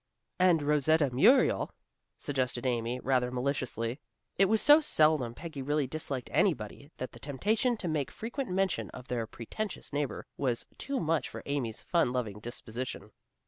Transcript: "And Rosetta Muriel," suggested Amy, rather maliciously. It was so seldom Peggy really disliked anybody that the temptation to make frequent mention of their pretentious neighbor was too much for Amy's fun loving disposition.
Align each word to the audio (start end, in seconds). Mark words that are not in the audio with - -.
"And 0.39 0.63
Rosetta 0.63 1.11
Muriel," 1.11 1.69
suggested 2.17 2.65
Amy, 2.65 2.99
rather 3.01 3.29
maliciously. 3.29 3.99
It 4.35 4.45
was 4.45 4.59
so 4.59 4.81
seldom 4.81 5.35
Peggy 5.35 5.61
really 5.61 5.85
disliked 5.85 6.31
anybody 6.33 6.89
that 6.97 7.11
the 7.11 7.19
temptation 7.19 7.77
to 7.77 7.87
make 7.87 8.09
frequent 8.09 8.49
mention 8.49 8.89
of 8.95 9.09
their 9.09 9.27
pretentious 9.27 9.93
neighbor 9.93 10.25
was 10.37 10.65
too 10.79 10.99
much 10.99 11.29
for 11.29 11.43
Amy's 11.45 11.81
fun 11.83 12.11
loving 12.11 12.39
disposition. 12.39 13.11